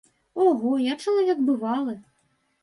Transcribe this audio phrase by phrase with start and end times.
[0.45, 1.95] Ого, я чалавек бывалы.